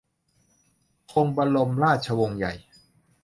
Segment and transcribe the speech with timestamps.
[1.11, 2.53] ธงบรมราชวงศ์ใหญ่